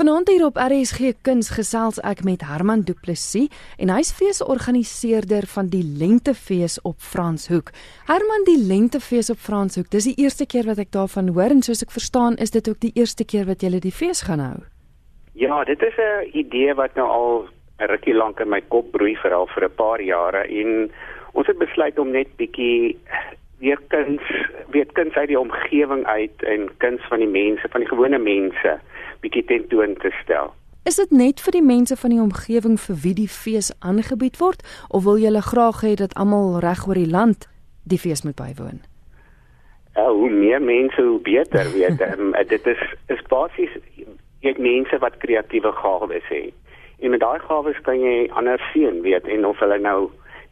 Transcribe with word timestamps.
Vanaand 0.00 0.30
hier 0.32 0.46
op 0.46 0.56
RSG 0.56 1.10
Kuns 1.20 1.50
gesels 1.52 1.98
ek 2.08 2.22
met 2.24 2.40
Herman 2.48 2.86
Du 2.88 2.94
Plessis 2.96 3.50
en 3.76 3.90
hy's 3.92 4.14
feesorganiseerder 4.16 5.44
van 5.52 5.66
die 5.68 5.82
Lentefees 5.84 6.78
op 6.88 7.04
Franshoek. 7.04 7.68
Herman, 8.08 8.46
die 8.46 8.56
Lentefees 8.56 9.28
op 9.28 9.42
Franshoek, 9.44 9.90
dis 9.92 10.06
die 10.08 10.14
eerste 10.24 10.46
keer 10.48 10.70
wat 10.70 10.80
ek 10.80 10.94
daarvan 10.96 11.28
hoor 11.36 11.52
en 11.52 11.60
soos 11.60 11.84
ek 11.84 11.92
verstaan, 11.92 12.40
is 12.40 12.54
dit 12.56 12.70
ook 12.72 12.80
die 12.80 12.94
eerste 12.96 13.28
keer 13.28 13.44
wat 13.50 13.60
julle 13.60 13.82
die 13.84 13.92
fees 13.92 14.24
gaan 14.24 14.40
hou. 14.40 14.56
Ja, 15.36 15.60
dit 15.68 15.84
is 15.84 16.00
'n 16.00 16.32
idee 16.32 16.72
wat 16.80 16.96
nou 16.96 17.08
al 17.18 17.48
'n 17.84 17.92
rukkie 17.92 18.16
lank 18.16 18.40
in 18.40 18.48
my 18.48 18.62
kop 18.72 18.90
broei 18.92 19.16
vir 19.20 19.34
al 19.34 19.46
vir 19.52 19.68
'n 19.68 19.76
paar 19.76 20.00
jare 20.00 20.48
en 20.48 20.90
ons 21.34 21.46
het 21.46 21.58
besluit 21.58 21.98
om 21.98 22.10
net 22.10 22.36
bietjie 22.38 22.96
weer 23.60 23.80
kuns, 23.92 24.24
weet 24.72 24.92
kuns 24.92 25.14
uit 25.14 25.28
die 25.28 25.38
omgewing 25.38 26.06
uit 26.06 26.42
en 26.42 26.68
kuns 26.76 27.02
van 27.08 27.18
die 27.18 27.28
mense, 27.28 27.68
van 27.70 27.84
die 27.84 27.88
gewone 27.88 28.18
mense 28.18 28.78
bietjie 29.20 29.44
tentoon 29.44 29.96
te 30.00 30.12
stel. 30.22 30.54
Is 30.88 30.96
dit 30.96 31.10
net 31.12 31.40
vir 31.44 31.52
die 31.52 31.64
mense 31.64 31.96
van 31.96 32.10
die 32.14 32.22
omgewing 32.22 32.78
vir 32.80 32.96
wie 33.02 33.14
die 33.14 33.28
fees 33.28 33.68
aangebied 33.84 34.38
word 34.40 34.62
of 34.88 35.04
wil 35.04 35.20
julle 35.20 35.42
graag 35.44 35.82
hê 35.84 35.92
dat 36.00 36.14
almal 36.16 36.56
reg 36.64 36.86
oor 36.88 36.96
die 36.96 37.10
land 37.10 37.44
die 37.84 38.00
fees 38.00 38.24
moet 38.24 38.38
bywoon? 38.38 38.80
Uh, 39.98 40.08
hoe 40.08 40.30
meer 40.30 40.62
mense 40.62 41.02
hoe 41.02 41.20
beter 41.20 41.68
weet. 41.74 42.00
um, 42.16 42.32
dit 42.48 42.66
is 42.66 42.82
is 43.12 43.22
basies 43.28 43.76
jy 44.40 44.54
mense 44.56 44.98
wat 45.04 45.20
kreatiewe 45.20 45.72
gawes 45.82 46.24
het. 46.32 46.56
En 47.00 47.12
met 47.12 47.20
daai 47.20 47.38
gawes 47.44 47.80
kan 47.84 48.00
jy 48.00 48.30
ander 48.32 48.60
sien 48.72 49.02
weet 49.04 49.28
en 49.28 49.44
of 49.46 49.60
hulle 49.60 49.78
nou 49.78 50.08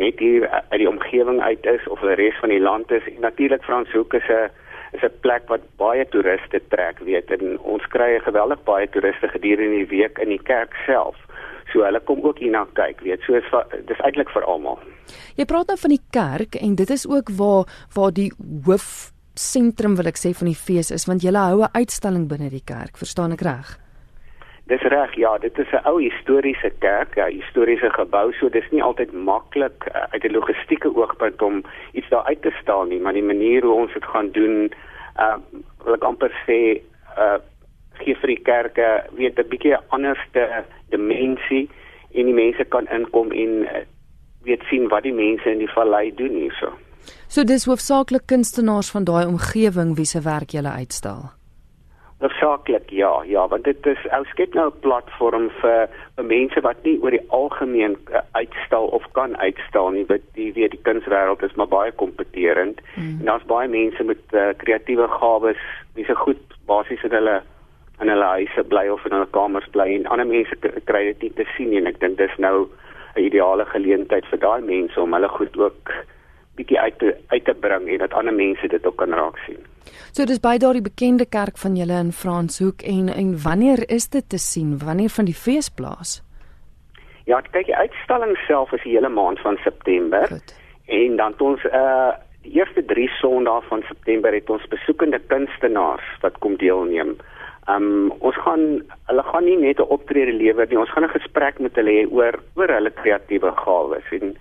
net 0.00 0.18
hier 0.18 0.48
uit 0.48 0.80
die 0.80 0.88
omgewing 0.88 1.40
uit 1.44 1.66
is 1.68 1.84
of 1.92 2.00
die 2.04 2.16
res 2.18 2.38
van 2.40 2.52
die 2.52 2.62
land 2.62 2.90
is. 2.90 3.06
Natuurlik 3.20 3.64
Franshoek 3.68 4.14
is 4.18 4.28
'n 4.28 4.50
is 4.96 5.02
'n 5.02 5.20
plek 5.20 5.48
wat 5.48 5.62
baie 5.76 6.04
toeriste 6.08 6.60
trek, 6.68 6.98
weet 6.98 7.30
en 7.30 7.58
ons 7.58 7.84
kry 7.94 8.18
geweldig 8.18 8.62
baie 8.64 8.88
toeriste 8.88 9.28
gedurende 9.28 9.76
die 9.76 9.92
week 9.98 10.18
in 10.18 10.28
die 10.28 10.42
kerk 10.42 10.74
self. 10.86 11.16
So 11.72 11.84
hulle 11.84 12.00
kom 12.00 12.24
ook 12.24 12.38
hier 12.38 12.50
na 12.50 12.66
kyk, 12.74 13.00
weet. 13.00 13.20
So 13.26 13.34
is 13.34 13.44
dis 13.86 14.00
eintlik 14.00 14.30
vir 14.30 14.44
almal. 14.44 14.78
Jy 15.36 15.44
praat 15.44 15.66
nou 15.66 15.78
van 15.78 15.90
die 15.90 16.04
kerk 16.10 16.54
en 16.54 16.74
dit 16.74 16.90
is 16.90 17.06
ook 17.08 17.30
waar 17.38 17.64
waar 17.94 18.12
die 18.12 18.32
hoof 18.66 19.12
sentrum 19.34 19.96
wil 19.96 20.06
ek 20.06 20.18
sê 20.18 20.34
van 20.34 20.46
die 20.46 20.58
fees 20.66 20.90
is 20.90 21.06
want 21.06 21.22
jy 21.22 21.32
hou 21.32 21.62
'n 21.62 21.72
uitstalling 21.72 22.28
binne 22.28 22.50
die 22.50 22.64
kerk, 22.64 22.96
verstaan 22.96 23.32
ek 23.32 23.42
reg? 23.42 23.78
Dis 24.70 24.82
reg, 24.82 25.14
ja, 25.18 25.38
dit 25.38 25.58
is 25.58 25.70
'n 25.72 25.86
ou 25.90 25.98
historiese 25.98 26.70
kerk, 26.78 27.16
'n 27.16 27.34
historiese 27.40 27.90
gebou, 27.90 28.32
so 28.32 28.48
dis 28.48 28.70
nie 28.70 28.82
altyd 28.82 29.12
maklik 29.12 29.86
uh, 29.88 30.04
uit 30.14 30.24
'n 30.24 30.32
logistieke 30.32 30.94
oogpunt 30.96 31.42
om 31.42 31.62
iets 31.92 32.08
daar 32.08 32.24
uit 32.24 32.42
te 32.42 32.52
staan 32.60 32.88
nie, 32.88 33.00
maar 33.00 33.12
die 33.12 33.30
manier 33.32 33.62
hoe 33.62 33.74
ons 33.74 33.92
dit 33.92 34.04
gaan 34.04 34.30
doen, 34.30 34.70
uh 35.18 35.36
wil 35.84 35.94
ek 35.94 36.04
amper 36.04 36.32
sê, 36.46 36.80
uh 37.18 37.38
gee 38.00 38.14
vir 38.14 38.26
die 38.26 38.42
kerke 38.42 38.88
weet 39.18 39.38
'n 39.38 39.48
bietjie 39.48 39.76
anderste 39.88 40.64
dimensie 40.88 41.68
en 42.14 42.24
die 42.24 42.34
mense 42.34 42.64
kan 42.64 42.86
inkom 42.88 43.32
en 43.32 43.50
uh, 43.62 43.82
weet 44.42 44.62
sien 44.70 44.88
wat 44.88 45.02
die 45.02 45.14
mense 45.14 45.50
in 45.50 45.58
die 45.58 45.72
vallei 45.74 46.14
doen 46.14 46.34
hierso. 46.34 46.72
So 47.28 47.44
dis 47.44 47.64
hoofsaaklik 47.64 48.26
kunstenaars 48.26 48.90
van 48.90 49.04
daai 49.04 49.26
omgewing 49.26 49.96
wie 49.96 50.06
se 50.06 50.20
werk 50.20 50.50
jy 50.50 50.62
uitstal. 50.64 51.39
Versaaklik 52.20 52.90
ja, 52.92 53.22
ja, 53.24 53.46
want 53.48 53.64
dit 53.64 53.86
is 53.86 54.00
ou 54.12 54.24
skep 54.28 54.54
nou 54.54 54.66
'n 54.68 54.80
platform 54.84 55.50
vir 55.60 55.88
vir 56.16 56.24
mense 56.24 56.60
wat 56.60 56.82
nie 56.84 56.98
oor 57.02 57.10
die 57.16 57.26
algemeen 57.28 57.96
uh, 58.12 58.20
uitstal 58.32 58.86
of 58.96 59.06
kan 59.12 59.36
uitstal 59.36 59.90
nie, 59.90 60.04
want 60.08 60.26
die 60.34 60.52
weet 60.52 60.76
die 60.76 60.84
kunswêreld 60.88 61.42
is 61.42 61.54
maar 61.56 61.68
baie 61.68 61.92
kompeterend 61.92 62.80
mm. 62.96 63.20
en 63.20 63.24
daar's 63.24 63.46
baie 63.48 63.68
mense 63.68 64.04
met 64.04 64.20
uh, 64.32 64.50
kreatiewe 64.56 65.08
gawes 65.08 65.62
wie 65.94 66.04
se 66.04 66.14
goed 66.14 66.42
basies 66.66 67.02
in 67.08 67.16
hulle 67.16 67.40
in 68.00 68.08
hulle 68.08 68.28
huise 68.36 68.64
bly 68.68 68.86
of 68.88 69.04
in 69.06 69.16
hulle 69.16 69.32
kamers 69.36 69.68
bly 69.74 69.88
en 69.94 70.06
ander 70.06 70.26
mense 70.26 70.56
kry 70.84 71.04
dit 71.10 71.22
nie 71.22 71.34
te 71.40 71.48
sien 71.56 71.70
nie 71.70 71.80
en 71.80 71.90
ek 71.90 72.00
dink 72.04 72.18
dis 72.18 72.36
nou 72.38 72.68
'n 73.16 73.24
ideale 73.24 73.64
geleentheid 73.72 74.26
vir 74.30 74.40
daai 74.44 74.60
mense 74.60 75.00
om 75.00 75.16
hulle 75.16 75.28
goed 75.28 75.56
ook 75.56 75.92
bietjie 76.60 76.80
uit 76.80 76.98
te 77.02 77.16
uit 77.34 77.44
te 77.44 77.54
bring 77.66 77.88
en 77.88 77.98
dat 78.04 78.16
ander 78.16 78.34
mense 78.34 78.68
dit 78.68 78.86
ook 78.86 78.96
kan 79.02 79.16
raak 79.16 79.38
sien. 79.46 79.60
So 80.12 80.26
dis 80.26 80.40
by 80.42 80.56
daardie 80.58 80.82
bekende 80.82 81.26
kerk 81.26 81.58
van 81.58 81.76
julle 81.78 81.98
in 82.04 82.12
Franshoek 82.12 82.82
en 82.82 83.08
en 83.08 83.36
wanneer 83.42 83.84
is 83.88 84.08
dit 84.08 84.26
te 84.28 84.38
sien? 84.38 84.78
Wanneer 84.78 85.12
van 85.18 85.28
die 85.30 85.36
feesplaas? 85.46 86.20
Ja, 87.30 87.40
kyk 87.40 87.68
die 87.68 87.76
uitstalling 87.76 88.34
self 88.46 88.72
is 88.72 88.82
die 88.82 88.96
hele 88.96 89.08
maand 89.08 89.40
van 89.44 89.58
September. 89.62 90.26
Goed. 90.26 90.54
En 90.90 91.16
dan 91.16 91.32
het 91.36 91.46
ons 91.52 91.64
uh 91.70 92.10
die 92.40 92.54
eerste 92.56 92.80
3 92.88 93.08
Sondae 93.18 93.60
van 93.68 93.82
September 93.84 94.32
het 94.32 94.48
ons 94.50 94.62
besoekende 94.72 95.18
kunstenaars 95.28 96.06
wat 96.22 96.38
kom 96.40 96.56
deelneem. 96.56 97.12
Um 97.68 98.10
ons 98.18 98.38
gaan 98.46 98.62
hulle 99.10 99.24
gaan 99.28 99.44
nie 99.44 99.58
net 99.58 99.78
'n 99.78 99.92
optrede 99.96 100.32
lewer 100.32 100.66
nie, 100.68 100.78
ons 100.78 100.90
gaan 100.90 101.04
'n 101.04 101.18
gesprek 101.18 101.60
met 101.60 101.76
hulle 101.76 101.92
hê 101.98 102.04
oor 102.10 102.40
oor 102.56 102.72
hulle 102.76 102.90
kreatiewe 102.90 103.52
gawes 103.64 104.08
en 104.10 104.36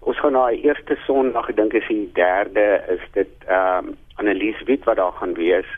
ons 0.00 0.20
gaan 0.20 0.32
na 0.32 0.46
die 0.50 0.62
eerste 0.64 0.96
Sondag, 1.06 1.50
ek 1.52 1.56
dink 1.56 1.74
is 1.76 1.88
die 1.88 2.08
3de, 2.16 2.66
is 2.96 3.04
dit 3.16 3.48
ehm 3.48 3.90
um, 3.90 3.96
Annelies 4.20 4.58
Wit 4.68 4.84
wat 4.84 4.98
daar 5.00 5.14
gaan 5.16 5.32
wees. 5.34 5.68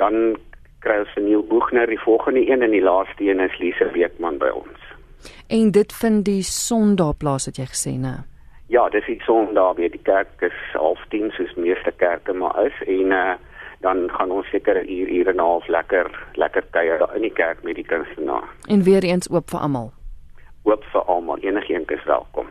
Dan 0.00 0.36
kry 0.80 0.98
ons 1.02 1.16
'n 1.16 1.24
nuwe 1.24 1.42
Boegner 1.48 1.86
die 1.86 2.00
volgende 2.00 2.40
een 2.50 2.62
en 2.62 2.70
die 2.70 2.82
laaste 2.82 3.24
een 3.24 3.40
is 3.40 3.58
Lise 3.58 3.90
Weekman 3.92 4.38
by 4.38 4.48
ons. 4.48 4.80
En 5.48 5.70
dit 5.70 5.92
vind 5.92 6.24
die 6.24 6.42
Sondag 6.42 7.16
plaas 7.16 7.46
het 7.46 7.56
jy 7.56 7.66
gesê, 7.66 7.92
né? 8.00 8.24
Ja, 8.66 8.88
dis 8.88 9.06
die 9.06 9.20
Sondag 9.24 9.76
weer 9.76 9.90
die 9.90 10.02
kerk 10.02 10.40
is 10.40 10.58
half 10.72 11.00
10 11.08 11.30
soos 11.30 11.54
meeste 11.54 11.92
kerke 11.96 12.32
maar 12.32 12.64
is 12.66 12.78
en 12.86 13.12
uh 13.12 13.34
dan 13.84 14.10
gaan 14.10 14.30
ons 14.30 14.48
seker 14.48 14.80
hier 14.88 15.08
hier 15.08 15.28
en 15.28 15.38
half 15.38 15.66
lekker 15.68 16.08
lekker 16.40 16.64
kuier 16.70 17.04
in 17.14 17.26
die 17.26 17.32
kerk 17.32 17.62
met 17.62 17.74
die 17.74 17.84
kunstenaar. 17.84 18.48
En 18.68 18.82
weer 18.82 19.04
eens 19.04 19.28
oop 19.30 19.50
vir 19.50 19.60
almal. 19.60 19.92
Oop 20.64 20.84
vir 20.92 21.02
almal, 21.12 21.38
enigiemand 21.44 21.90
is 21.90 22.04
welkom. 22.04 22.46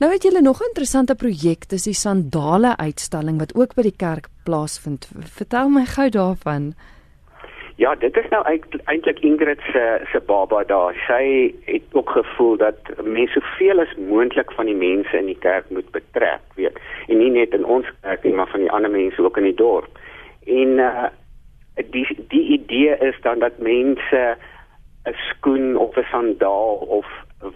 Nou 0.00 0.12
het 0.12 0.22
julle 0.22 0.40
nog 0.40 0.60
'n 0.60 0.70
interessante 0.72 1.14
projek, 1.14 1.68
dis 1.68 1.84
die 1.84 1.94
sandale 1.94 2.76
uitstalling 2.76 3.38
wat 3.38 3.54
ook 3.54 3.74
by 3.74 3.82
die 3.82 3.96
kerk 3.96 4.26
plaasvind. 4.44 5.10
Vertel 5.38 5.68
my 5.68 5.84
gou 5.84 6.08
daarvan. 6.08 6.74
Ja, 7.76 7.94
dit 7.94 8.16
is 8.16 8.28
nou 8.30 8.42
eintlik 8.84 9.20
Ingrid 9.20 9.60
se 9.72 10.00
se 10.12 10.20
baba 10.20 10.64
daar. 10.64 10.94
Sy 11.06 11.54
het 11.64 11.82
ook 11.92 12.10
gevoel 12.10 12.56
dat 12.56 12.76
mense 13.04 13.40
soveel 13.40 13.80
as 13.80 13.94
moontlik 13.96 14.52
van 14.52 14.66
die 14.66 14.76
mense 14.76 15.18
in 15.18 15.26
die 15.26 15.38
kerk 15.38 15.70
moet 15.70 15.90
betrek, 15.90 16.40
weet. 16.54 16.78
En 17.08 17.18
nie 17.18 17.30
net 17.30 17.54
in 17.54 17.64
ons 17.64 17.86
kerk 18.00 18.22
nie, 18.22 18.34
maar 18.34 18.48
van 18.48 18.60
die 18.60 18.70
ander 18.70 18.90
mense 18.90 19.22
ook 19.22 19.36
in 19.36 19.48
die 19.50 19.54
dorp. 19.54 19.98
En 20.46 20.78
uh 20.78 21.08
die 21.90 22.06
die 22.28 22.46
idee 22.58 22.96
is 23.00 23.16
dan 23.22 23.38
dat 23.38 23.58
mense 23.58 24.36
'n 25.06 25.16
skoen 25.28 25.76
of 25.76 25.96
'n 25.96 26.06
sandaal 26.10 26.74
of 26.98 27.06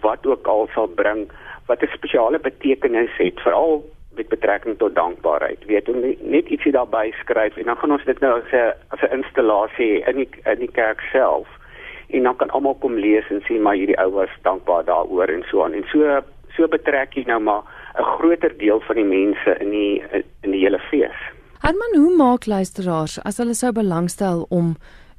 wat 0.01 0.25
ook 0.25 0.47
al 0.47 0.67
sal 0.73 0.87
bring 0.87 1.31
wat 1.65 1.81
'n 1.81 1.95
spesiale 1.97 2.39
betekenis 2.39 3.13
het 3.17 3.39
veral 3.39 3.85
met 4.15 4.27
betrekking 4.27 4.77
tot 4.77 4.95
dankbaarheid. 4.95 5.65
Weet 5.65 5.89
om 5.89 5.99
net 6.19 6.49
ietsie 6.49 6.71
daarby 6.71 7.11
skryf 7.21 7.57
en 7.57 7.63
dan 7.69 7.77
gaan 7.77 7.91
ons 7.91 8.05
dit 8.05 8.19
nou 8.19 8.33
as 8.41 8.51
'n 8.51 8.73
as 8.93 9.01
'n 9.01 9.15
installasie 9.17 10.03
in 10.09 10.15
die 10.15 10.29
in 10.45 10.59
die 10.59 10.71
kerk 10.71 11.01
self. 11.11 11.47
En 12.07 12.23
dan 12.23 12.35
kan 12.35 12.49
almal 12.49 12.75
kom 12.75 12.95
lees 12.95 13.27
en 13.29 13.41
sien 13.41 13.61
maar 13.61 13.75
hierdie 13.75 13.99
ou 14.03 14.11
was 14.11 14.29
dankbaar 14.41 14.83
daaroor 14.85 15.27
en 15.27 15.43
so 15.49 15.63
aan. 15.63 15.73
En 15.73 15.85
so 15.91 16.21
so 16.55 16.67
betrek 16.67 17.13
jy 17.13 17.23
nou 17.25 17.39
maar 17.39 17.63
'n 17.99 18.03
groter 18.03 18.57
deel 18.57 18.79
van 18.79 18.95
die 18.95 19.05
mense 19.05 19.57
in 19.59 19.69
die 19.69 20.03
in 20.41 20.51
die 20.51 20.63
hele 20.63 20.79
fees. 20.79 21.19
Herman, 21.61 21.95
hoe 21.95 22.15
maak 22.15 22.45
luisteraars 22.45 23.23
as 23.23 23.37
hulle 23.37 23.53
sou 23.53 23.71
belangstel 23.71 24.45
om 24.49 24.75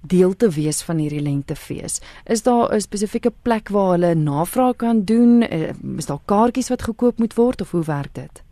deel 0.09 0.35
te 0.37 0.51
wees 0.51 0.83
van 0.83 0.97
hierdie 1.03 1.23
lentefees. 1.23 2.01
Is 2.27 2.43
daar 2.43 2.75
'n 2.75 2.81
spesifieke 2.81 3.33
plek 3.43 3.69
waar 3.69 3.91
hulle 3.91 4.15
navraag 4.15 4.77
kan 4.77 5.05
doen? 5.05 5.43
Eh, 5.43 5.73
is 5.97 6.07
daar 6.07 6.25
kaartjies 6.25 6.69
wat 6.69 6.83
gekoop 6.83 7.19
moet 7.19 7.35
word 7.35 7.61
of 7.61 7.71
hoe 7.71 7.85
werk 7.85 8.15
dit? 8.15 8.43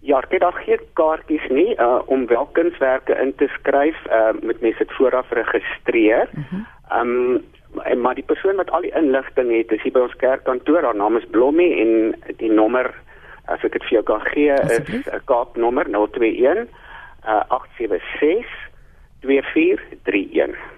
Ja, 0.00 0.20
dit 0.28 0.40
daar 0.40 0.52
geen 0.52 0.80
kaartjies 0.92 1.48
nie 1.48 1.74
uh, 1.78 1.98
om 2.06 2.26
wel 2.26 2.48
kunswerke 2.52 3.12
in 3.12 3.34
te 3.34 3.46
skryf, 3.46 3.96
uh, 4.06 4.28
moet 4.42 4.60
mense 4.60 4.78
dit 4.78 4.92
vooraf 4.92 5.30
registreer. 5.30 6.28
Mhm. 6.32 6.62
Ehm 6.90 7.08
uh 7.08 7.34
um, 7.34 7.44
en 7.82 8.00
maar 8.00 8.14
die 8.14 8.24
persoon 8.24 8.56
wat 8.56 8.70
al 8.70 8.80
die 8.80 8.94
inligting 8.94 9.56
het, 9.56 9.72
is 9.72 9.82
hier 9.82 9.92
by 9.92 10.00
ons 10.00 10.16
kerkkantoor. 10.16 10.82
Haar 10.82 10.96
naam 10.96 11.16
is 11.16 11.26
Blommie 11.30 11.74
en 11.80 12.14
die 12.36 12.52
nommer 12.52 12.94
as 13.52 13.62
ek 13.66 13.76
dit 13.76 13.84
vir 13.88 13.98
jou 13.98 14.04
kan 14.06 14.22
gee 14.32 14.52
is 14.52 15.06
'n 15.06 15.22
kaartnommer 15.24 15.86
021 15.90 16.66
uh, 17.26 17.42
876 17.48 18.65
2431 19.26 20.75